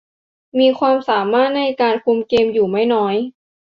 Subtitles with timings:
[0.59, 3.15] มีความสามารถในการคุมเกมอยู่ไม่น้อย